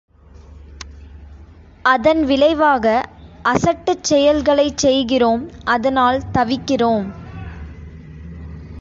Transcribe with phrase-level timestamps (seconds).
[1.85, 2.85] அதன் விளைவாக
[3.45, 7.07] அசட்டுச் செயல்களைச் செய்கிறோம் அதனால் தவிக்கிறோம்.